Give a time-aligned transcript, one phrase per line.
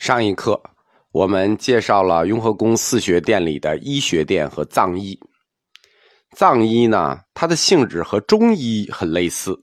[0.00, 0.58] 上一课
[1.12, 5.20] 我们介绍了雍和宫四学殿里的医学殿和藏医。
[6.34, 9.54] 藏医呢，它的性质和中医很类似，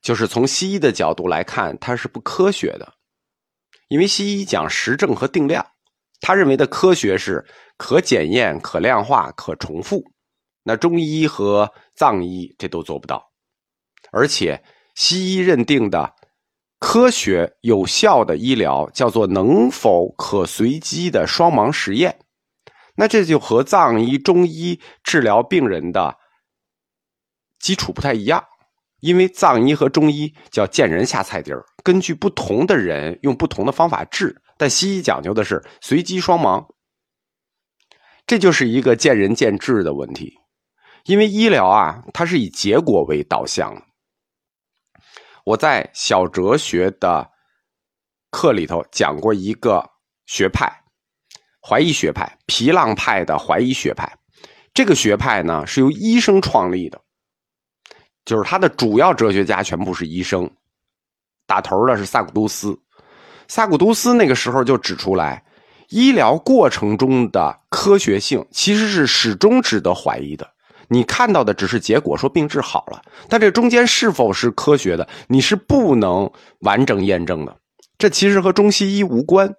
[0.00, 2.90] 就是从西医的角度来看，它是不科学的。
[3.88, 5.64] 因为西医讲实证和定量，
[6.22, 7.44] 他认为的科学是
[7.76, 10.02] 可检验、可量化、可重复。
[10.62, 13.22] 那中医和藏医这都做不到，
[14.10, 14.64] 而且
[14.94, 16.14] 西医认定的。
[16.86, 22.14] 科学有效的医疗叫做能否可随机的双盲实验，
[22.94, 26.14] 那这就和藏医、中医治疗病人的
[27.58, 28.44] 基础不太一样，
[29.00, 36.62] 因为藏医和中医叫见人下菜碟儿，根据不同的人用不同的方法治，但西医讲究的是随机双盲，
[38.26, 40.34] 这就是一个见仁见智的问题，
[41.06, 43.82] 因为医疗啊，它是以结果为导向的。
[45.44, 47.30] 我在小哲学的
[48.30, 49.84] 课里头讲过一个
[50.24, 50.72] 学派，
[51.60, 54.10] 怀疑学派，皮浪派的怀疑学派。
[54.72, 56.98] 这个学派呢是由医生创立的，
[58.24, 60.50] 就是他的主要哲学家全部是医生。
[61.46, 62.76] 打头的是萨古都斯，
[63.46, 65.44] 萨古都斯那个时候就指出来，
[65.90, 70.53] 医疗过程中的科学性其实是始终值得怀疑的。
[70.88, 77.56] 你看到的只是结果，说病治好了，但这中间是否是科学的，你是不能完整验证的。
[77.98, 79.54] 这其实和中西医无关。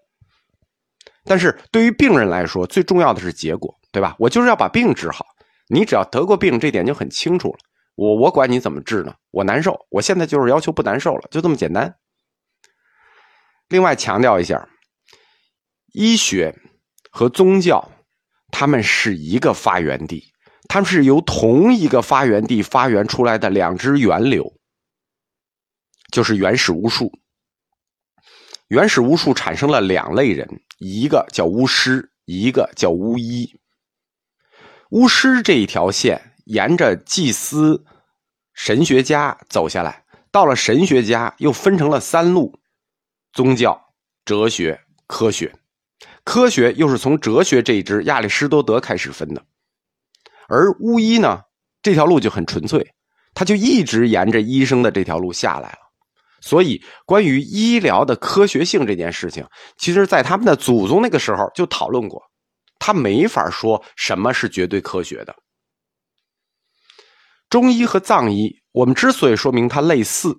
[1.23, 4.15] 但是对于病人来说，最重要的是结果，对吧？
[4.19, 5.25] 我就是要把病治好。
[5.67, 7.57] 你只要得过病，这点就很清楚了。
[7.95, 9.15] 我我管你怎么治呢？
[9.31, 11.95] 我难受，我现在就是要求不难受了，就这么简单。
[13.69, 14.69] 另外强调一下，
[15.93, 16.55] 医学
[17.09, 17.89] 和宗教，
[18.51, 20.23] 他们是一个发源地。
[20.67, 24.53] 它们是由同一个发源地发源出来的两支源流，
[26.11, 27.11] 就是原始巫术。
[28.67, 30.47] 原始巫术产生了两类人，
[30.79, 33.59] 一个叫巫师，一个叫巫医。
[34.89, 37.85] 巫师这一条线沿着祭司、
[38.53, 42.59] 神学家走下来，到了神学家又分成了三路：
[43.33, 43.93] 宗教、
[44.25, 45.53] 哲学、科学。
[46.23, 49.45] 科学又是从哲学这一支亚里士多德开始分的。
[50.47, 51.41] 而巫医呢，
[51.81, 52.85] 这条路就很纯粹，
[53.33, 55.79] 他就一直沿着医生的这条路下来了。
[56.41, 59.43] 所以，关于医疗的科学性这件事情，
[59.77, 62.21] 其实在他们的祖宗那个时候就讨论过，
[62.77, 65.35] 他没法说什么是绝对科学的。
[67.49, 70.35] 中医和藏医，我们之所以说明它类似，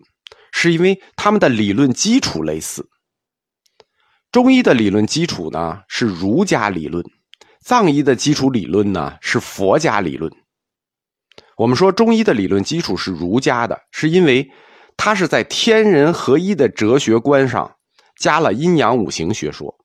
[0.52, 2.88] 是因为他们的理论基础类似。
[4.30, 7.04] 中医的理论基础呢是儒家理论。
[7.66, 10.32] 藏医的基础理论呢是佛家理论。
[11.56, 14.48] 我们说中医的理论基础是儒家的，是因为
[14.96, 17.76] 它是在天人合一的哲学观上
[18.20, 19.76] 加了阴阳五行学说。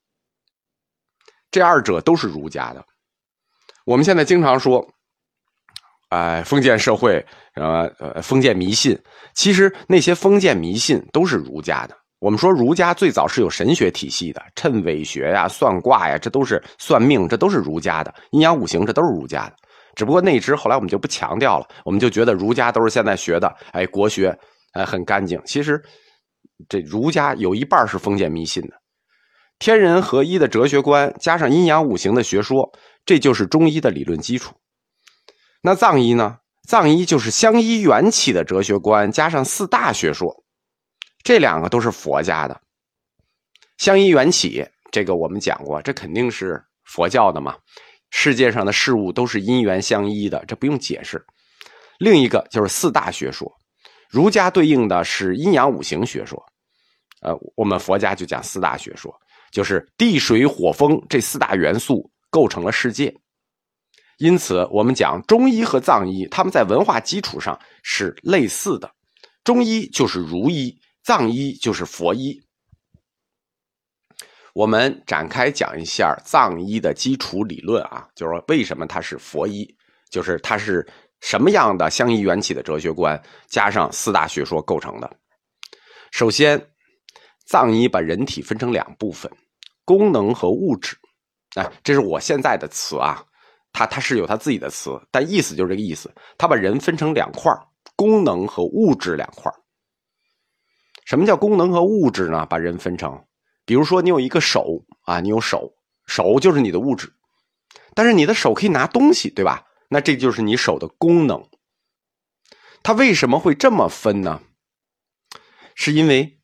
[1.50, 2.86] 这二者都是儒家的。
[3.84, 4.88] 我们现在经常说，
[6.10, 7.26] 哎，封建社会，
[7.56, 9.02] 呃呃，封建迷信，
[9.34, 11.98] 其实那些封建迷信都是儒家的。
[12.22, 19.56] 我们说儒家最早是有神学体系的，谶纬学呀、算卦呀，这都是算命，这都是儒家的；阴阳五行，这都是儒家的。
[19.96, 24.38] 只不过那支后来我们就不强调了，我们就觉得儒家都是现在学的，哎，国学，
[24.74, 25.42] 哎，很干净。
[25.46, 25.82] 其实
[26.70, 28.76] 这儒家有一半是封建迷信的，
[29.58, 32.72] 天人合一的哲学观加上阴阳五行的学说，
[33.04, 34.54] 这就是中医的理论基础。
[35.64, 36.38] 那藏医呢？
[36.68, 40.41] 藏医就是相依缘起的哲学观加上四大学说。
[41.32, 42.62] 这两个都是佛家的，
[43.78, 47.56] 相依缘起，这个我们讲过，这肯定是佛教的嘛。
[48.10, 51.26] 世界上的事物都是因缘相依的，这不用解释。
[52.00, 53.50] 另一个就是四大学说，
[54.10, 56.38] 儒家对应的是阴阳五行学说，
[57.22, 59.18] 呃，我们佛家就讲四大学说，
[59.54, 63.16] 就是地水火风这四大元素构成了世界。
[64.18, 68.92] 因此，我们讲中医和藏医，他们在文化基础上是类似的，
[69.46, 70.78] 中医就是儒医。
[71.04, 72.40] 藏医就是佛医，
[74.54, 79.68] 我们展开讲一下藏医的基础理论啊，就是说为什么它是佛医，
[80.12, 80.88] 就是它是
[81.20, 85.10] 什么样的相依缘起的哲学观加上四大学说构成的。
[86.12, 86.62] 首先，
[87.48, 89.32] 藏医把人体分成两部分，
[89.86, 90.96] 功能和物质。
[91.56, 93.26] 哎，这是我现在的词啊，
[93.74, 96.14] 它它是有它自己的词，但意思就是这个意思。
[96.38, 97.52] 它把人分成两块
[97.96, 99.52] 功能和物质两块
[101.12, 102.46] 什么叫功能和物质呢？
[102.46, 103.22] 把人分成，
[103.66, 105.74] 比如说你有一个手啊，你有手，
[106.06, 107.12] 手就是你的物质，
[107.94, 109.66] 但是你的手可以拿东西，对吧？
[109.90, 111.46] 那这就是你手的功能。
[112.82, 114.42] 它为什么会这么分呢？
[115.76, 116.40] 是因为，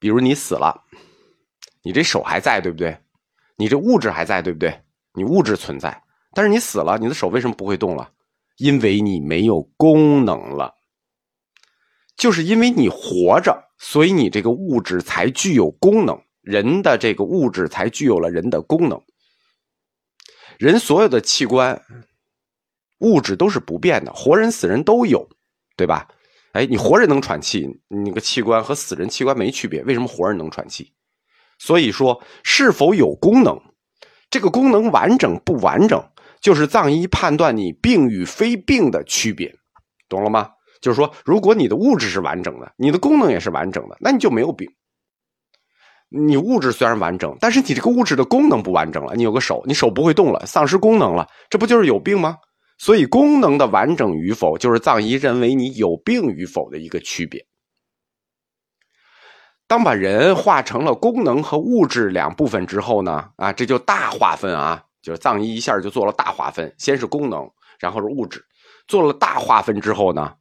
[0.00, 0.82] 比如你死了，
[1.84, 2.98] 你这手还在，对不对？
[3.58, 4.82] 你这物质还在，对不对？
[5.14, 6.02] 你物质存在，
[6.34, 8.10] 但是你死了，你的手为什么不会动了？
[8.56, 10.74] 因为你没有功能了。
[12.16, 19.02] 就是因为你活着，所以你这个物质才具有功能，人的这个物质才具有了人的功能。
[20.58, 21.82] 人所有的器官、
[22.98, 25.26] 物质都是不变的，活人、死人都有，
[25.76, 26.06] 对吧？
[26.52, 30.92] 哎，你活人能喘气，那个器官和死人器官没区别，为什么活人能喘气？
[31.58, 33.58] 所以说，是否有功能，
[34.28, 36.04] 这个功能完整不完整，
[36.42, 39.56] 就是藏医判断你病与非病的区别，
[40.06, 40.50] 懂了吗？
[40.80, 44.68] 就是说，如果你的物质是完整的，你的功能也是完整的，那你就没有病。
[46.08, 52.36] 你物质虽然完整，但是你这个物质的功能不完整了，你有个手，你手不会动了，丧失功能了，这不就是有病吗？
[52.78, 57.44] 所以，功能的完整与否，就是藏医认为你有病与否的一个区别。
[59.66, 67.48] 当把人划成了功能和物质两部分之后呢，啊，这就大划分啊，就是藏医一下就做了大划分，先是功能，
[67.78, 68.42] 然后是物质，
[68.88, 70.34] 做了大划分之后呢，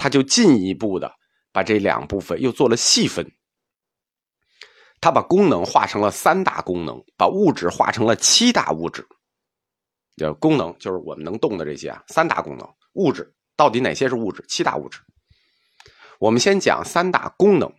[0.00, 1.12] 他就进一步的
[1.52, 3.30] 把这两部分又做了细分。
[4.98, 9.06] 他把功能化成了三大功能，把物质化成了七大物质。
[10.16, 12.66] 叫功能，就是我们能动的这些啊，三大功能。
[12.94, 14.42] 物质到底哪些是物质？
[14.48, 15.00] 七大物质。
[16.18, 17.70] 我们先讲三大功能。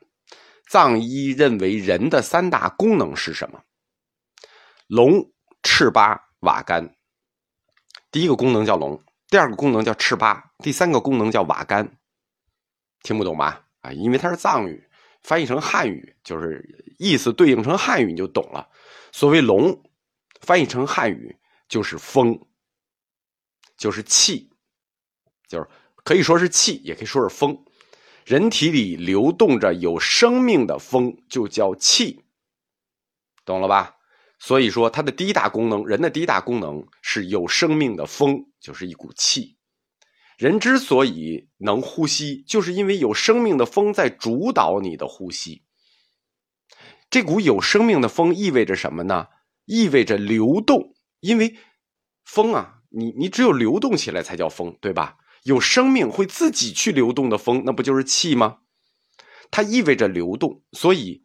[0.69, 3.59] 藏医认为人的三大功能是什么？
[4.85, 5.25] 龙、
[5.63, 6.95] 赤巴、瓦干。
[8.11, 11.97] 第一个功能叫龙，第二个功能叫赤巴，第三个功能叫瓦干。
[13.03, 13.65] 听不懂吧？
[13.81, 14.83] 啊，因为它是藏语，
[15.21, 18.69] 翻译成汉语就是意思对应成汉语你就懂了。
[19.11, 19.83] 所谓龙，
[20.41, 21.37] 翻译成汉语。
[21.71, 22.37] 就是风，
[23.77, 24.49] 就是气，
[25.47, 25.65] 就是
[26.03, 27.63] 可以说是气，也可以说是风。
[28.25, 32.25] 人体里流动着有生命的风，就叫气，
[33.45, 33.95] 懂了吧？
[34.37, 39.57] 所以说，它的第一大功能，人的第一大功能是有生命的风，就是一股气。
[40.41, 45.61] 人之所以能呼吸，就是因为有生命的风在主导你的呼吸。
[47.11, 49.27] 这股有生命的风意味着什么呢？
[49.65, 50.95] 意味着流动。
[51.19, 51.57] 因为
[52.25, 55.17] 风啊，你你只有流动起来才叫风，对吧？
[55.43, 58.61] 有生命会自己去流动的风，那不就是气吗？
[59.51, 61.21] 它意味着流动，所以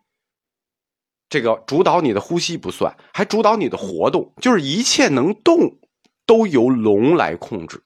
[1.31, 5.79] 这个主导你的呼吸不算，还主导你的活动，就是一切能动
[6.27, 7.83] 都由龙来控制。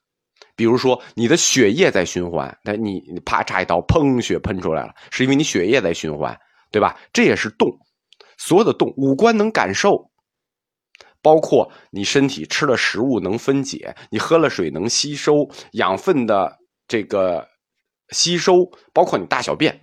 [0.60, 6.38] 比如说，你的血液在循环，那你你啪插一刀，砰，血喷出来了，是因为你血液在循环，
[6.70, 6.94] 对吧？
[7.14, 7.66] 这也是动，
[8.36, 10.10] 所有的动，五官能感受。
[11.22, 17.48] 包括你身体吃了食物能分解，你喝了水能吸收养分的这个
[18.10, 19.80] 吸收，包括你大小便，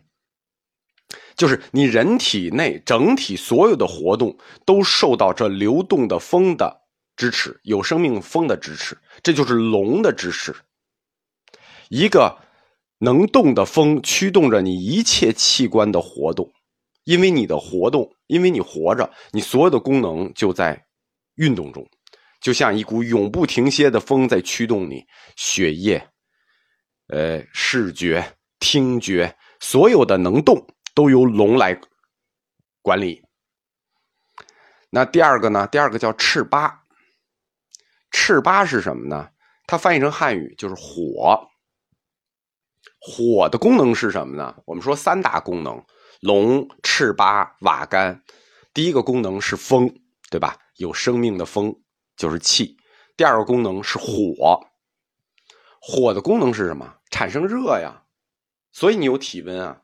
[1.35, 6.81] 就是你人体内整体所有的活动都受到这流动的风的
[7.17, 10.55] 支持，有生命风的支持，这就是龙的支持。
[11.89, 12.39] 一个
[12.99, 16.49] 能动的风驱动着你一切器官的活动，
[17.03, 20.81] 因为你的活动，因为你活着，你所有的功能就在。
[21.39, 21.87] 运动中，
[22.41, 25.05] 就像一股永不停歇的风在驱动你
[25.35, 26.09] 血液，
[27.09, 30.65] 呃，视觉、听觉，所有的能动
[30.95, 31.79] 都由龙来
[32.81, 33.21] 管理。
[34.89, 35.67] 那第二个呢？
[35.67, 36.86] 第二个叫赤巴。
[38.27, 39.29] 赤巴是什么呢？
[39.67, 41.39] 它翻译成汉语就是火。
[42.99, 44.53] 火的功能是什么呢？
[44.65, 45.81] 我们说三大功能：
[46.19, 48.21] 龙、赤巴、瓦干。
[48.73, 49.89] 第一个功能是风，
[50.29, 50.57] 对吧？
[50.75, 51.73] 有生命的风
[52.17, 52.75] 就是气，
[53.15, 54.59] 第二个功能是火，
[55.79, 56.95] 火的功能是什么？
[57.09, 58.03] 产生热呀，
[58.73, 59.81] 所以你有体温啊。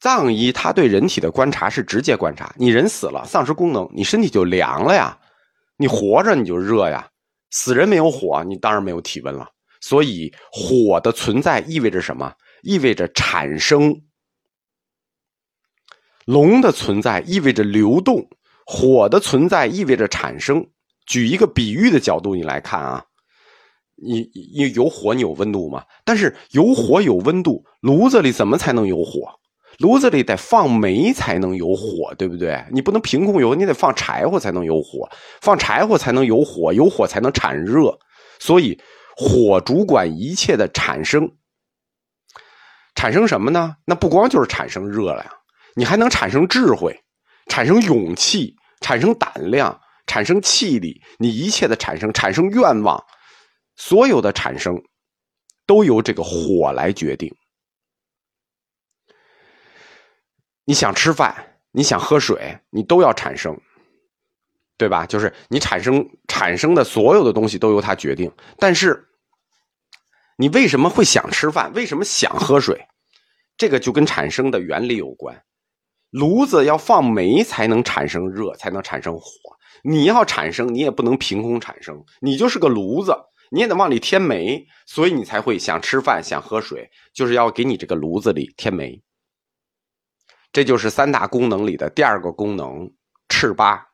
[0.00, 5.20] 藏医他对人体的观察是直接观察，你人死了，丧失功能，你身体就凉了呀；
[5.76, 7.06] 你活着你就热呀。
[7.50, 9.48] 死人没有火，你当然没有体温了。
[9.80, 12.32] 所以火的存在意味着什么？
[12.62, 14.02] 意味着产生。
[16.24, 18.28] 龙的存在意味着流动。
[18.66, 20.68] 火的存在意味着产生。
[21.06, 23.02] 举一个比喻的角度，你来看啊，
[23.94, 25.82] 你你有火，你有温度吗？
[26.04, 29.32] 但是有火有温度，炉子里怎么才能有火？
[29.78, 32.64] 炉子里得放煤才能有火，对不对？
[32.70, 35.08] 你不能凭空有，你得放柴火才能有火，
[35.40, 37.98] 放柴火才能有火，有火才能产热。
[38.38, 38.80] 所以
[39.16, 41.30] 火主管一切的产生。
[42.94, 43.76] 产生什么呢？
[43.84, 45.24] 那不光就是产生热量，
[45.74, 47.00] 你还能产生智慧，
[47.46, 48.54] 产生勇气。
[48.80, 53.04] 产生胆量，产生气力，你一切的产生，产生愿望，
[53.74, 54.80] 所有的产生，
[55.66, 57.28] 都由这个火来决定。
[60.68, 61.34] 你想吃饭，
[61.72, 63.58] 你想喝水，你都要产生，
[64.76, 65.06] 对吧？
[65.06, 68.30] 就是你产生产生的所有的东西都由它决定。
[68.58, 69.08] 但是，
[70.36, 71.72] 你为什么会想吃饭？
[71.72, 72.86] 为什么想喝水？
[73.56, 75.42] 这个就跟产生的原理有关。
[76.10, 79.24] 炉子要放煤才能产生热，才能产生火。
[79.82, 83.16] 你要产生，你也不能凭空产生，你就是个炉子，
[83.50, 89.02] 你也得往里添煤，所以你才会想吃饭、想喝水，就是要给你这个炉子里添煤。
[90.52, 92.90] 这就是三大功能里的第二个功能——
[93.28, 93.88] 赤八。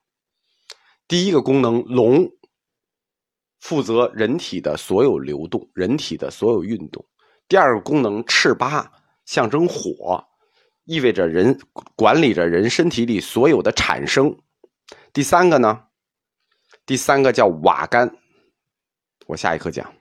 [1.07, 2.31] 第一个功能龙，
[3.61, 7.05] 负责人体的所有流动，人体的所有运动。
[7.49, 8.91] 第二个功能赤八，
[9.25, 10.25] 象征火。
[10.85, 11.59] 意味着人
[11.97, 14.39] 管理着人身体里所有的产生。
[15.15, 15.85] 第三个呢？
[16.85, 18.15] 第三个叫瓦干，
[19.27, 19.95] 我下一课讲。